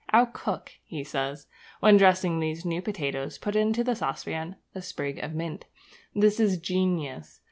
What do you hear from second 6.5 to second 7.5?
genius.